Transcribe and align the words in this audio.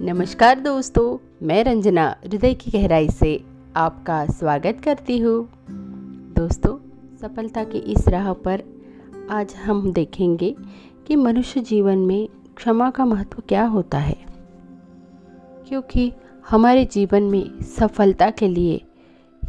नमस्कार 0.00 0.60
दोस्तों, 0.60 1.18
मैं 1.46 1.64
रंजना 1.64 2.16
हृदय 2.24 2.54
की 2.54 2.70
गहराई 2.70 3.08
से 3.08 3.44
आपका 3.76 4.26
स्वागत 4.26 4.80
करती 4.84 5.18
हूँ। 5.18 5.48
दोस्तों, 6.36 6.78
सफलता 7.18 7.64
की 7.64 7.78
इस 7.78 8.08
राह 8.08 8.32
पर 8.32 8.62
आज 9.30 9.54
हम 9.54 9.92
देखेंगे 9.92 10.56
कि 11.06 11.16
मनुष्य 11.16 11.60
जीवन 11.60 11.98
में 11.98 12.28
क्षमा 12.56 12.90
का 12.90 13.04
महत्व 13.04 13.42
क्या 13.48 13.66
होता 13.66 13.98
है। 13.98 14.16
क्योंकि 15.68 16.12
हमारे 16.50 16.84
जीवन 16.84 17.22
में 17.22 17.62
सफलता 17.62 18.30
के 18.30 18.48
लिए 18.48 18.80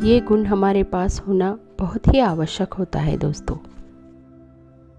ये 0.03 0.19
गुण 0.19 0.45
हमारे 0.45 0.83
पास 0.83 1.19
होना 1.19 1.59
बहुत 1.79 2.13
ही 2.13 2.19
आवश्यक 2.19 2.73
होता 2.73 2.99
है 2.99 3.17
दोस्तों। 3.17 3.55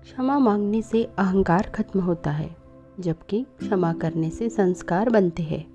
क्षमा 0.02 0.38
मांगने 0.38 0.82
से 0.82 1.04
अहंकार 1.18 1.62
खत्म 1.74 2.00
होता 2.00 2.30
है। 2.30 2.65
जबकि 3.00 3.42
क्षमा 3.42 3.92
करने 3.92 4.30
से 4.30 4.48
संस्कार 4.48 5.10
बनते 5.10 5.42
हैं। 5.42 5.66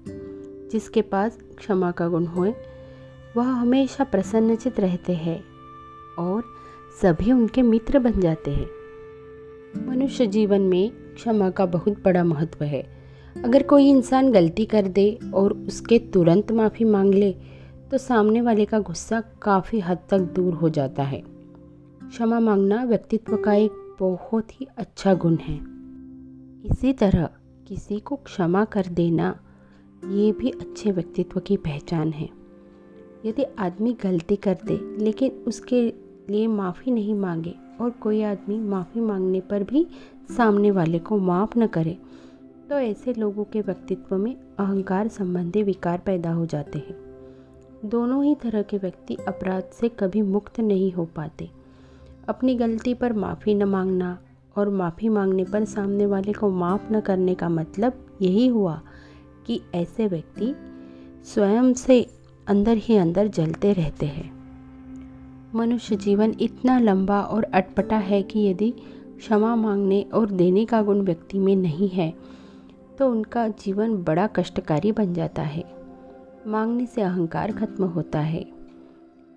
जिसके 0.71 1.01
पास 1.01 1.39
क्षमा 1.57 1.91
का 1.91 2.07
गुण 2.07 2.25
हो 2.25 2.53
वह 3.37 3.43
हमेशा 3.43 4.03
प्रसन्नचित 4.03 4.79
रहते 4.79 5.13
हैं 5.13 5.43
और 6.19 6.43
सभी 7.01 7.31
उनके 7.31 7.61
मित्र 7.61 7.99
बन 7.99 8.19
जाते 8.19 8.51
हैं। 8.51 8.67
मनुष्य 9.87 10.27
जीवन 10.27 10.61
में 10.61 10.91
क्षमा 10.91 11.49
का 11.49 11.65
बहुत 11.65 12.03
बड़ा 12.05 12.23
महत्व 12.23 12.63
है। 12.63 12.87
अगर 13.43 13.63
कोई 13.63 13.89
इंसान 13.89 14.31
गलती 14.31 14.65
कर 14.65 14.87
दे 14.87 15.19
और 15.33 15.53
उसके 15.53 15.99
तुरंत 15.99 16.51
माफ़ी 16.51 16.85
मांग 16.85 17.13
ले 17.13 17.35
तो 17.91 17.97
सामने 17.97 18.41
वाले 18.41 18.65
का 18.65 18.79
गुस्सा 18.79 19.21
काफ़ी 19.21 19.79
हद 19.79 19.97
तक 20.09 20.19
दूर 20.19 20.53
हो 20.53 20.69
जाता 20.69 21.03
है। 21.03 21.23
क्षमा 22.03 22.39
मांगना 22.39 22.83
व्यक्तित्व 22.83 23.37
का 23.37 23.53
एक 23.53 23.71
बहुत 23.99 24.61
ही 24.61 24.67
अच्छा 24.77 25.13
गुण 25.13 25.35
है। 25.35 25.70
इसी 26.65 26.91
तरह 26.93 27.29
किसी 27.67 27.99
को 27.99 28.15
क्षमा 28.15 28.63
कर 28.65 28.87
देना, 28.87 29.35
ये 30.05 30.31
भी 30.31 30.49
अच्छे 30.51 30.91
व्यक्तित्व 30.91 31.39
की 31.39 31.57
पहचान 31.57 32.11
है। 32.11 32.29
यदि 33.25 33.43
आदमी 33.59 33.93
गलती 33.93 34.35
कर 34.35 34.57
दे, 34.65 34.77
लेकिन 35.03 35.43
उसके 35.47 35.81
लिए 36.29 36.47
माफ़ी 36.47 36.91
नहीं 36.91 37.15
मांगे 37.15 37.53
और 37.81 37.89
कोई 37.91 38.21
आदमी 38.23 38.59
माफ़ी 38.59 39.01
मांगने 39.01 39.41
पर 39.41 39.63
भी 39.63 39.85
सामने 40.37 40.71
वाले 40.71 40.99
को 40.99 41.17
माफ़ 41.17 41.57
न 41.59 41.67
करे 41.67 41.97
तो 42.69 42.75
ऐसे 42.75 43.13
लोगों 43.13 43.43
के 43.43 43.61
व्यक्तित्व 43.61 44.15
में 44.17 44.35
अहंकार 44.59 45.07
संबंधी 45.07 45.63
विकार 45.63 46.01
पैदा 46.05 46.31
हो 46.31 46.45
जाते 46.45 46.79
हैं। 46.79 46.95
दोनों 47.85 48.23
ही 48.25 48.35
तरह 48.35 48.61
के 48.61 48.77
व्यक्ति 48.77 49.17
अपराध 49.27 49.63
से 49.73 49.89
कभी 49.89 50.21
मुक्त 50.21 50.59
नहीं 50.59 50.91
हो 50.91 51.05
पाते। 51.05 51.49
अपनी 52.29 52.55
गलती 52.55 52.93
पर 52.93 53.13
माफ़ी 53.13 53.55
न 53.55 53.63
मांगना 53.63 54.17
और 54.55 54.69
माफ़ी 54.69 55.09
मांगने 55.09 55.43
पर 55.43 55.65
सामने 55.65 56.05
वाले 56.05 56.33
को 56.33 56.49
माफ़ 56.49 56.91
न 56.93 56.99
करने 56.99 57.35
का 57.35 57.49
मतलब 57.49 58.05
यही 58.21 58.47
हुआ 58.47 58.81
कि 59.47 59.61
ऐसे 59.75 60.07
व्यक्ति 60.07 60.53
स्वयं 61.25 61.73
से 61.73 62.01
अंदर 62.47 62.77
ही 62.77 62.95
अंदर 62.95 63.27
जलते 63.27 63.73
रहते 63.73 64.05
हैं। 64.05 64.29
मनुष्य 65.55 65.95
जीवन 65.95 66.35
इतना 66.39 66.79
लंबा 66.79 67.21
और 67.21 67.43
अटपटा 67.43 67.97
है 67.97 68.21
कि 68.23 68.47
यदि 68.47 68.69
क्षमा 69.17 69.55
मांगने 69.55 70.01
और 70.13 70.31
देने 70.31 70.65
का 70.65 70.81
गुण 70.81 71.01
व्यक्ति 71.01 71.39
में 71.39 71.55
नहीं 71.55 71.89
है 71.89 72.13
तो 72.99 73.09
उनका 73.11 73.47
जीवन 73.47 73.95
बड़ा 74.03 74.27
कष्टकारी 74.27 74.91
बन 74.91 75.13
जाता 75.13 75.41
है। 75.41 75.63
मांगने 76.47 76.85
से 76.85 77.01
अहंकार 77.01 77.51
खत्म 77.51 77.83
होता 77.85 78.19
है 78.19 78.45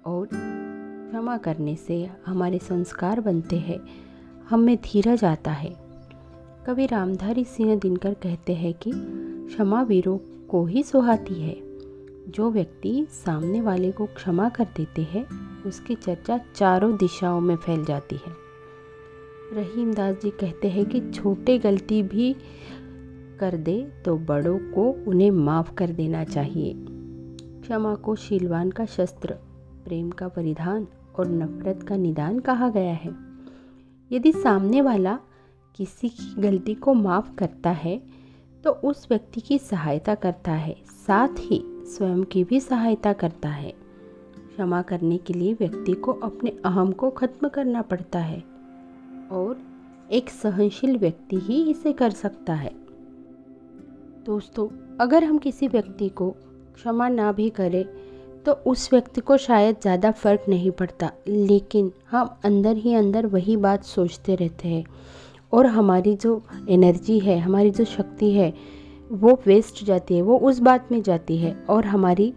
और 0.06 0.28
क्षमा 0.32 1.36
करने 1.36 1.74
से 1.76 2.08
हमारे 2.26 2.58
संस्कार 2.58 3.20
बनते 3.20 3.56
हैं। 3.58 3.78
हमें 4.50 4.77
धीरज 4.77 5.25
आता 5.25 5.50
है। 5.50 5.77
कवि 6.67 6.87
रामधारी 6.87 7.45
सिंह 7.45 7.78
दिनकर 7.78 8.14
कहते 8.14 8.55
हैं 8.55 8.75
कि 8.75 8.92
क्षमा 9.47 9.83
वीरों 9.83 10.19
को 10.48 10.67
ही 10.67 10.83
सुहाती 10.83 11.34
है। 11.34 11.56
जो 12.28 12.50
व्यक्ति 12.50 13.06
सामने 13.10 13.60
वाले 13.60 13.93
को 13.93 14.06
क्षमा 14.06 14.49
कर 14.49 14.65
देते 14.65 15.03
हैं, 15.03 15.27
उसकी 15.66 15.94
चर्चा 15.94 16.41
चारों 16.54 16.97
दिशाओं 16.97 17.41
में 17.41 17.56
फैल 17.56 17.84
जाती 17.84 18.16
है। 18.16 18.44
रहीम 19.53 19.94
दास 19.94 20.16
जी 20.22 20.31
कहते 20.31 20.69
हैं 20.69 20.87
कि 20.87 21.10
छोटे 21.10 21.59
गलती 21.59 22.03
भी 22.03 22.37
कर 23.41 23.56
दे 23.56 23.93
तो 24.04 24.16
बड़ों 24.16 24.59
को 24.59 25.10
उन्हें 25.10 25.31
माफ़ 25.31 25.75
कर 25.75 25.91
देना 25.91 26.25
चाहिए। 26.25 26.75
क्षमा 27.60 27.94
को 27.94 28.16
शीलवान 28.16 28.71
का 28.71 28.84
शस्त्र, 28.84 29.34
प्रेम 29.84 30.10
का 30.10 30.28
परिधान 30.28 30.87
और 31.19 31.28
नफरत 31.28 31.83
का 31.83 31.97
निदान 31.97 32.38
कहा 32.38 32.69
गया 32.69 32.94
है। 32.94 33.34
यदि 34.14 34.32
सामने 34.32 34.80
वाला 34.80 35.19
किसी 35.75 36.08
की 36.08 36.42
गलती 36.42 36.75
को 36.75 36.94
माफ़ 36.94 37.34
करता 37.34 37.70
है 37.70 37.97
तो 38.64 38.70
उस 38.84 39.06
व्यक्ति 39.10 39.41
की 39.41 39.58
सहायता 39.58 40.14
करता 40.14 40.52
है। 40.52 40.76
साथ 41.06 41.38
ही 41.38 41.62
स्वयं 41.86 42.22
की 42.24 42.44
भी 42.44 42.60
सहायता 42.60 43.12
करता 43.12 43.48
है। 43.48 43.70
क्षमा 43.70 44.80
करने 44.82 45.16
के 45.19 45.34
लिए 45.34 45.54
व्यक्ति 45.54 45.92
को 45.94 46.12
अपने 46.12 46.50
अहम 46.64 46.92
को 46.92 47.10
खत्म 47.10 47.48
करना 47.48 47.82
पड़ता 47.82 48.19
है 48.19 48.42
और 49.32 49.60
एक 50.10 50.30
सहनशील 50.30 50.97
व्यक्ति 50.98 51.36
ही 51.36 51.62
इसे 51.70 51.92
कर 51.92 52.10
सकता 52.10 52.54
है। 52.54 52.72
दोस्तों, 54.26 54.69
अगर 55.00 55.24
हम 55.24 55.38
किसी 55.38 55.69
व्यक्ति 55.69 56.08
को 56.08 56.30
क्षमा 56.74 57.08
ना 57.08 57.32
भी 57.32 57.50
करें 57.50 57.84
तो 58.47 58.53
उस 58.53 58.93
व्यक्ति 58.93 59.21
को 59.21 59.37
शायद 59.37 59.77
ज़्यादा 59.82 60.10
फ़र्क 60.10 60.44
नहीं 60.49 60.71
पड़ता। 60.71 61.10
लेकिन 61.28 61.93
हम 62.10 62.37
अंदर 62.44 62.77
ही 62.77 62.94
अंदर 62.94 63.27
वही 63.27 63.56
बात 63.56 63.84
सोचते 63.84 64.34
रहते 64.34 64.69
हैं। 64.69 64.84
और 65.53 65.66
हमारी 65.66 66.16
जो 66.16 66.43
एनर्जी 66.69 67.19
है, 67.19 67.38
हमारी 67.38 67.71
जो 67.71 67.84
शक्ति 67.84 68.33
है, 68.33 68.54
वो 69.12 69.41
वेस्ट 69.47 69.84
जाती 69.84 70.16
है, 70.16 70.22
वो 70.22 70.38
उस 70.38 70.59
बात 70.59 70.93
में 70.93 71.03
जाती 71.03 71.37
है। 71.38 71.65
और 71.71 71.84
हमारी 71.84 72.33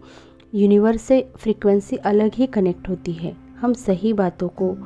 यूनिवर्स 0.54 1.02
से 1.02 1.30
फ्रीक्वेंसी 1.36 1.96
अलग 1.96 2.34
ही 2.34 2.46
कनेक्ट 2.46 2.88
होती 2.88 3.12
है। 3.12 3.36
हम 3.60 3.72
सही 3.72 4.12
बातों 4.12 4.48
को, 4.48 4.76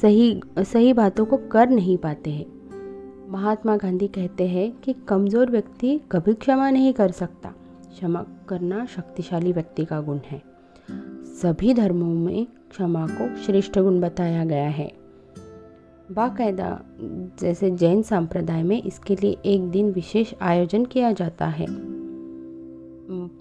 सही 0.00 0.40
सही 0.58 0.92
बातों 0.92 1.24
को 1.24 1.36
कर 1.36 1.68
नहीं 1.68 1.96
पाते 1.96 2.30
हैं। 2.30 2.56
महात्मा 3.28 3.76
गांधी 3.76 4.08
कहते 4.08 4.48
हैं 4.48 4.70
कि 4.72 4.92
कमज़ोर 4.92 5.50
व्यक्ति 5.50 6.00
कभी 6.12 6.34
क्षमा 6.34 6.70
नहीं 6.70 6.92
कर 6.92 7.10
सकता। 7.10 7.48
क्षमा 7.90 8.24
करना 8.48 8.86
शक्तिशाली 8.86 9.52
व्यक्ति 9.52 9.84
का 9.84 10.00
गुण 10.00 10.18
है। 10.26 10.55
सभी 11.42 11.74
धर्मों 11.74 12.14
में 12.14 12.46
क्षमा 12.70 13.06
को 13.06 13.36
श्रेष्ठ 13.36 13.78
गुण 13.78 14.00
बताया 14.00 14.44
गया 14.44 14.68
है। 14.68 14.92
बाकायदा, 16.12 16.80
जैसे 17.40 17.70
जैन 17.70 18.02
संप्रदाय 18.02 18.62
में 18.62 18.82
इसके 18.82 19.14
लिए 19.14 19.36
एक 19.44 19.68
दिन 19.70 19.90
विशेष 19.92 20.34
आयोजन 20.42 20.84
किया 20.84 21.12
जाता 21.12 21.46
है। 21.46 21.66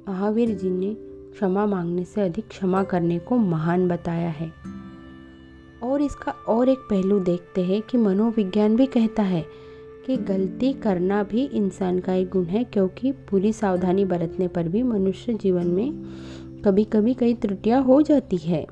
महावीर 0.09 0.55
जी 0.55 0.69
ने 0.69 0.93
क्षमा 1.31 1.65
मांगने 1.65 2.03
से 2.03 2.21
अधिक 2.21 2.47
क्षमा 2.47 2.83
करने 2.83 3.19
को 3.19 3.37
महान 3.37 3.87
बताया 3.87 4.29
है। 4.29 4.51
और 5.83 6.01
इसका 6.01 6.31
और 6.31 6.69
एक 6.69 6.79
पहलू 6.79 7.19
देखते 7.19 7.63
हैं 7.63 7.81
कि 7.81 7.97
मनोविज्ञान 7.97 8.75
भी 8.75 8.85
कहता 8.85 9.23
है 9.23 9.45
कि 10.05 10.17
गलती 10.17 10.73
करना 10.73 11.23
भी 11.23 11.43
इंसान 11.43 11.99
का 11.99 12.13
एक 12.13 12.29
गुण 12.29 12.43
है, 12.43 12.63
क्योंकि 12.63 13.11
पूरी 13.11 13.53
सावधानी 13.53 14.05
बरतने 14.05 14.47
पर 14.47 14.67
भी 14.67 14.83
मनुष्य 14.83 15.33
जीवन 15.33 15.67
में 15.67 16.03
कभी 16.65 16.83
कभी 16.83 17.13
कई 17.13 17.33
त्रुटियाँ 17.33 17.81
हो 17.83 18.01
जाती 18.01 18.37
है। 18.37 18.65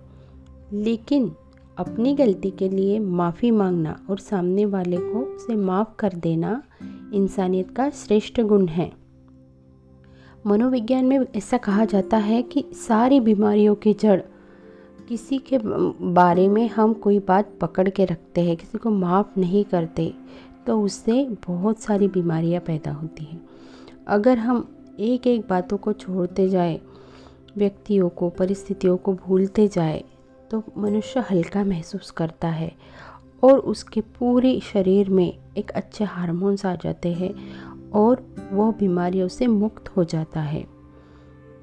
लेकिन 0.73 1.31
अपनी 1.77 2.13
गलती 2.15 2.49
के 2.51 2.69
लिए 2.69 2.99
माफ़ी 2.99 3.51
मांगना 3.51 3.95
और 4.09 4.17
सामने 4.17 4.65
वाले 4.65 4.97
को 4.97 5.19
उसे 5.35 5.55
माफ़ 5.55 5.95
कर 5.99 6.13
देना 6.13 6.61
इंसानियत 7.13 7.71
का 7.71 7.89
श्रेष्ठ 7.89 8.41
गुण 8.41 8.67
है। 8.67 8.91
मनोविज्ञान 10.47 11.05
में 11.05 11.19
ऐसा 11.35 11.57
कहा 11.57 11.85
जाता 11.85 12.17
है 12.17 12.41
कि 12.41 12.63
सारी 12.77 13.19
बीमारियों 13.19 13.75
की 13.75 13.93
जड़, 13.93 14.19
किसी 15.09 15.37
के 15.37 15.59
बारे 16.13 16.47
में 16.47 16.67
हम 16.69 16.93
कोई 16.93 17.19
बात 17.19 17.53
पकड़ 17.61 17.89
के 17.89 18.05
रखते 18.05 18.41
हैं, 18.41 18.55
किसी 18.57 18.77
को 18.77 18.89
माफ़ 18.89 19.39
नहीं 19.39 19.63
करते 19.65 20.13
तो 20.67 20.81
उससे 20.81 21.23
बहुत 21.47 21.79
सारी 21.79 22.07
बीमारियाँ 22.07 22.61
पैदा 22.61 22.91
होती 22.91 23.23
हैं। 23.23 23.41
अगर 24.07 24.37
हम 24.37 24.67
एक 24.99 25.27
एक 25.27 25.47
बातों 25.49 25.77
को 25.77 25.93
छोड़ते 25.93 26.47
जाए 26.49 26.79
व्यक्तियों 27.57 28.09
को, 28.09 28.29
परिस्थितियों 28.29 28.97
को 28.97 29.13
भूलते 29.13 29.67
जाए 29.67 30.03
तो 30.51 30.63
मनुष्य 30.77 31.19
हल्का 31.31 31.63
महसूस 31.63 32.11
करता 32.11 32.47
है 32.47 32.71
और 33.43 33.59
उसके 33.59 34.01
पूरे 34.01 34.59
शरीर 34.59 35.09
में 35.09 35.33
एक 35.57 35.71
अच्छे 35.71 36.03
हार्मोन्स 36.03 36.65
आ 36.65 36.75
जाते 36.75 37.13
हैं 37.13 37.33
और 37.91 38.25
वह 38.51 38.71
बीमारियों 38.71 39.27
से 39.27 39.47
मुक्त 39.47 39.89
हो 39.89 40.03
जाता 40.03 40.41
है। 40.41 40.65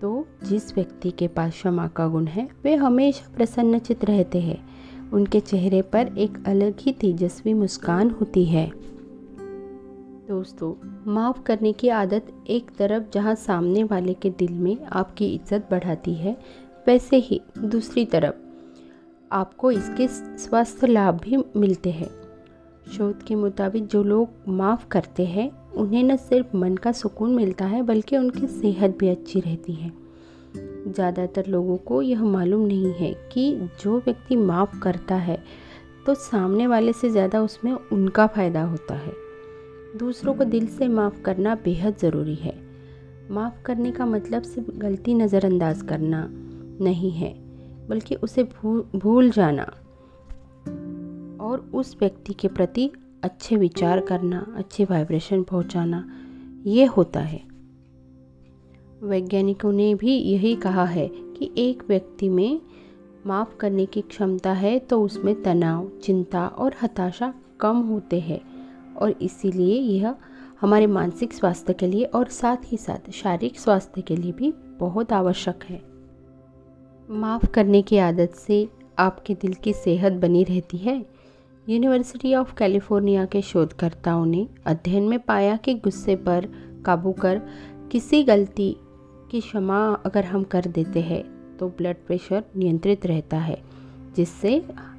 तो 0.01 0.27
जिस 0.45 0.75
व्यक्ति 0.75 1.11
के 1.11 1.29
पास 1.29 1.53
क्षमा 1.53 1.87
का 1.89 2.07
गुण 2.09 2.27
है, 2.27 2.49
वे 2.65 2.75
हमेशा 2.75 3.35
प्रसन्नचित 3.37 4.05
रहते 4.05 4.41
हैं। 4.41 5.11
उनके 5.11 5.41
चेहरे 5.41 5.83
पर 5.83 6.15
एक 6.19 6.45
अलग 6.47 6.75
ही 6.81 6.93
तेजस्वी 6.93 7.55
मुस्कान 7.55 8.11
होती 8.11 8.45
है। 8.45 8.71
दोस्तों, 10.31 10.75
माफ़ 11.13 11.41
करने 11.43 11.73
की 11.73 11.89
आदत 11.89 12.27
एक 12.51 12.71
तरफ़ 12.79 13.05
जहाँ 13.15 13.35
सामने 13.35 13.83
वाले 13.85 14.13
के 14.15 14.31
दिल 14.31 14.53
में 14.55 14.85
आपकी 14.87 15.27
इज़्ज़त 15.27 15.67
बढ़ाती 15.71 16.13
है, 16.15 16.37
वैसे 16.87 17.17
ही 17.19 17.41
दूसरी 17.59 18.05
तरफ़ 18.05 18.35
आपको 19.33 19.71
इसके 19.71 20.07
स्वास्थ्य 20.39 20.87
लाभ 20.87 21.19
भी 21.21 21.37
मिलते 21.57 21.91
हैं। 21.91 22.09
शोध 22.93 23.23
के 23.23 23.35
मुताबिक 23.35 23.87
जो 23.87 24.03
लोग 24.03 24.49
माफ़ 24.49 24.87
करते 24.89 25.25
हैं, 25.27 25.51
उन्हें 25.73 26.03
न 26.03 26.17
सिर्फ़ 26.19 26.57
मन 26.57 26.77
का 26.77 26.93
सुकून 26.93 27.35
मिलता 27.35 27.65
है, 27.65 27.83
बल्कि 27.83 28.17
उनकी 28.17 28.47
सेहत 28.47 28.97
भी 28.99 29.09
अच्छी 29.09 29.41
रहती 29.41 29.73
है। 29.73 29.91
ज़्यादातर 30.87 31.47
लोगों 31.47 31.77
को 31.79 32.01
यह 32.03 32.23
मालूम 32.25 32.67
नहीं 32.67 32.93
है 32.93 33.13
कि 33.33 33.51
जो 33.83 33.99
व्यक्ति 33.99 34.37
माफ़ 34.37 34.79
करता 34.79 35.15
है 35.17 35.43
तो 36.07 36.15
सामने 36.15 36.67
वाले 36.67 36.93
से 36.93 37.11
ज़्यादा 37.11 37.43
उसमें 37.43 37.73
उनका 37.73 38.27
फ़ायदा 38.27 38.63
होता 38.63 38.95
है। 38.95 39.30
दूसरों 39.97 40.35
को 40.35 40.45
दिल 40.45 40.67
से 40.67 40.89
माफ़ 40.89 41.21
करना 41.23 41.55
बेहद 41.55 41.97
ज़रूरी 41.97 42.35
है। 42.35 42.55
माफ़ 43.31 43.63
करने 43.63 43.91
का 43.93 44.07
मतलब 44.07 44.43
सिर्फ़ 44.43 44.71
गलती 44.71 45.15
नज़रअंदाज 45.15 45.83
करना 45.83 46.27
नहीं 46.85 47.11
है, 47.11 47.35
बल्कि 47.89 48.15
उसे 48.15 48.43
भूल 48.43 48.85
भूल 48.97 49.31
जाना 49.31 49.63
और 51.45 51.71
उस 51.75 51.97
व्यक्ति 52.01 52.33
के 52.33 52.49
प्रति 52.49 52.91
अच्छे 53.25 53.57
विचार 53.57 54.01
करना, 54.01 54.55
अच्छे 54.57 54.85
वाइब्रेशन 54.85 55.43
पहुंचाना, 55.43 56.05
ये 56.67 56.85
होता 56.85 57.21
है। 57.21 57.41
वैज्ञानिकों 59.03 59.73
ने 59.73 59.95
भी 59.95 60.17
यही 60.17 60.57
कहा 60.57 60.85
है 60.85 61.09
कि 61.09 61.51
एक 61.59 61.83
व्यक्ति 61.89 62.29
में 62.29 62.61
माफ़ 63.27 63.57
करने 63.57 63.87
की 63.87 64.01
क्षमता 64.01 64.53
है 64.53 64.79
तो 64.79 65.03
उसमें 65.03 65.43
तनाव, 65.43 65.91
चिंता 66.03 66.47
और 66.47 66.75
हताशा 66.83 67.35
कम 67.61 67.77
होते 67.77 68.21
हैं। 68.21 68.50
और 69.01 69.11
इसीलिए 69.23 69.75
यह 69.75 70.15
हमारे 70.61 70.87
मानसिक 70.87 71.33
स्वास्थ्य 71.33 71.73
के 71.73 71.87
लिए 71.87 72.05
और 72.05 72.29
साथ 72.29 72.57
ही 72.65 72.77
साथ 72.77 73.11
शारीरिक 73.11 73.61
स्वास्थ्य 73.61 74.03
के 74.03 74.17
लिए 74.17 74.33
भी 74.33 74.53
बहुत 74.81 75.13
आवश्यक 75.13 75.65
है। 75.65 75.81
माफ़ 77.09 77.47
करने 77.47 77.83
की 77.83 77.99
आदत 77.99 78.35
से 78.37 78.69
आपके 78.99 79.35
दिल 79.35 79.55
की 79.55 79.73
सेहत 79.73 80.13
बनी 80.13 80.45
रहती 80.45 80.77
है। 80.77 81.05
यूनिवर्सिटी 81.67 82.35
ऑफ़ 82.35 82.55
कैलिफ़ोर्निया 82.55 83.25
के 83.25 83.43
शोधकर्ताओं 83.43 84.25
ने 84.27 84.47
अध्ययन 84.67 85.03
में 85.03 85.19
पाया 85.19 85.57
कि 85.57 85.75
गुस्से 85.75 86.17
पर 86.17 86.49
काबू 86.87 87.13
कर 87.13 87.41
किसी 87.93 88.23
गलती 88.23 88.77
की 89.31 89.41
क्षमा 89.41 89.79
अगर 90.07 90.25
हम 90.25 90.45
कर 90.45 90.67
देते 90.67 91.01
हैं 91.01 91.23
तो 91.57 91.69
ब्लड 91.69 91.97
प्रेशर 92.07 92.45
नियंत्रित 92.57 93.07
रहता 93.07 93.39
है, 93.39 93.61
जिससे 94.17 94.57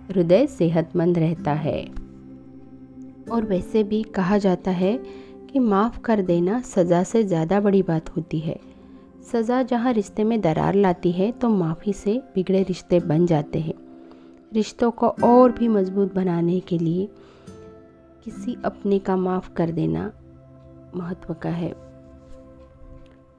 हृदय 0.10 0.46
सेहतमंद 0.48 1.18
रहता 1.20 1.54
है। 1.54 2.01
और 3.32 3.46
वैसे 3.46 3.84
भी 3.84 4.02
कहा 4.16 4.38
जाता 4.38 4.72
है 4.72 4.98
कि 5.52 5.60
माफ़ 5.60 6.00
कर 6.00 6.22
देना 6.22 6.60
सज़ा 6.62 7.04
से 7.04 7.24
ज़्यादा 7.24 7.60
बड़ी 7.60 7.82
बात 7.82 8.10
होती 8.10 8.40
है। 8.40 8.60
सज़ा 9.32 9.62
जहाँ 9.64 9.94
रिश्ते 9.94 10.24
में 10.24 10.40
दरार 10.42 10.76
लाती 10.76 11.12
है 11.12 11.32
तो 11.32 11.50
माफ़ी 11.50 11.94
से 11.94 12.22
बिगड़े 12.36 12.64
रिश्ते 12.64 13.00
बन 13.00 13.26
जाते 13.26 13.60
हैं। 13.60 13.74
रिश्तों 14.54 14.92
को 14.92 15.08
और 15.24 15.52
भी 15.52 15.68
मज़बूत 15.68 16.14
बनाने 16.14 16.60
के 16.60 16.78
लिए 16.78 17.08
किसी 18.26 18.58
अपने 18.66 19.00
का 19.00 19.16
माफ़ 19.18 19.52
कर 19.54 19.72
देना 19.72 20.12
महत्व 20.96 21.34
का 21.34 21.50
है। 21.50 21.74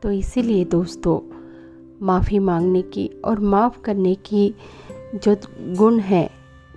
तो 0.03 0.11
इसीलिए 0.11 0.65
दोस्तों, 0.65 1.19
माफ़ी 2.07 2.39
मांगने 2.39 2.83
की 2.83 3.07
और 3.25 3.41
माफ़ 3.41 3.81
करने 3.81 4.15
की 4.27 4.55
जो 5.17 5.37
गुण 5.77 5.99
है, 5.99 6.29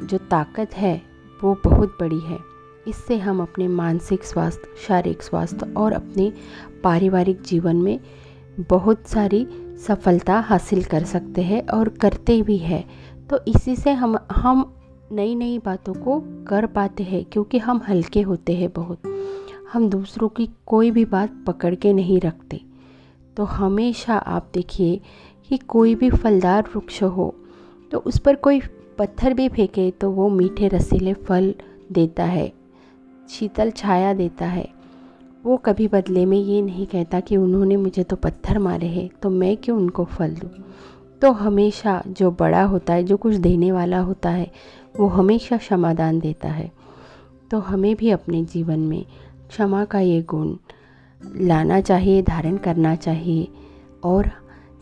जो 0.04 0.18
ताकत 0.18 0.74
है, 0.74 1.02
वो 1.44 1.56
बहुत 1.64 1.98
बड़ी 2.00 2.20
है। 2.20 2.38
इससे 2.88 3.18
हम 3.18 3.42
अपने 3.42 3.68
मानसिक 3.68 4.24
स्वास्थ्य, 4.24 4.68
शारीरिक 4.88 5.24
स्वास्थ्य 5.24 5.74
और 5.78 5.94
अपने 5.94 6.32
पारिवारिक 6.84 7.42
जीवन 7.42 7.76
में 7.76 8.00
बहुत 8.70 9.08
सारी 9.08 9.46
सफलता 9.88 10.40
हासिल 10.40 10.84
कर 10.84 11.04
सकते 11.04 11.42
हैं 11.42 11.68
और 11.68 11.90
करते 11.90 12.42
भी 12.42 12.58
हैं। 12.58 12.84
तो 13.28 13.40
इसी 13.48 13.76
से 13.76 13.92
हम 13.94 14.18
हम 14.32 14.72
नई 15.12 15.36
नई 15.36 15.58
बातों 15.60 15.94
को 15.94 16.20
कर 16.48 16.66
पाते 16.66 17.04
हैं 17.04 17.24
क्योंकि 17.26 17.58
हम 17.58 17.82
हल्के 17.90 18.22
होते 18.22 18.56
हैं 18.56 18.70
बहुत। 18.76 19.02
हम 19.74 19.90
दूसरों 19.90 20.30
की 20.30 20.48
कोई 20.66 20.92
भी 20.92 21.06
बात 21.06 21.44
पकड़ 21.48 21.74
के 21.76 21.94
नहीं 21.94 22.20
रखते। 22.20 22.62
तो 23.38 23.44
हमेशा 23.44 24.16
आप 24.16 24.50
देखिए 24.54 25.00
कि 25.50 25.58
कोई 25.58 25.96
भी 25.96 26.10
फलदार 26.10 26.70
वृक्ष 26.76 27.02
हो 27.04 27.34
तो 27.92 27.98
उस 28.00 28.20
पर 28.20 28.36
कोई 28.36 28.62
पत्थर 28.98 29.34
भी 29.34 29.48
फेंके 29.50 29.90
तो 29.92 30.10
वो 30.12 30.30
मीठे 30.30 30.68
रसीले 30.68 31.14
फल 31.14 31.54
देता 31.92 32.24
है। 32.24 32.52
शीतल 33.30 33.72
छाया 33.72 34.14
देता 34.14 34.46
है। 34.46 34.68
वो 35.44 35.58
कभी 35.58 35.88
बदले 35.88 36.26
में 36.26 36.38
ये 36.38 36.62
नहीं 36.62 36.88
कहता 36.88 37.20
कि 37.20 37.38
उन्होंने 37.38 37.76
मुझे 37.78 38.04
तो 38.04 38.16
पत्थर 38.16 38.60
मारे 38.60 38.88
हैं 38.88 39.10
तो 39.22 39.30
मैं 39.30 39.58
क्यों 39.58 39.78
उनको 39.78 40.06
फल 40.06 40.36
दूँ? 40.36 40.50
तो 41.22 41.32
हमेशा 41.32 42.04
जो 42.08 42.32
बड़ा 42.32 42.64
होता 42.64 42.94
है, 42.94 43.04
जो 43.04 43.18
कुछ 43.18 43.36
देने 43.36 43.72
वाला 43.72 44.00
होता 44.00 44.30
है, 44.30 44.52
वो 45.00 45.08
हमेशा 45.08 45.58
क्षमादान 45.58 46.20
देता 46.20 46.50
है। 46.50 46.72
तो 47.52 47.60
हमें 47.60 47.96
भी 47.96 48.10
अपने 48.10 48.44
जीवन 48.46 48.80
में 48.80 49.06
क्षमा 49.50 49.86
का 49.86 50.00
ये 50.00 50.22
गुण 50.22 50.56
लाना 51.38 51.82
चाहिए, 51.82 52.22
धारण 52.22 52.58
करना 52.58 52.96
चाहिए 52.96 53.48
और 54.04 54.32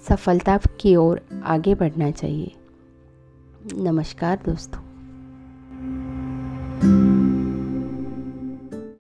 सफलता 0.10 0.60
की 0.80 0.96
ओर 0.96 1.22
आगे 1.44 1.76
बढ़ना 1.76 2.12
चाहिए। 2.12 2.52
नमस्कार 3.76 4.40
दोस्तों। 4.46 4.83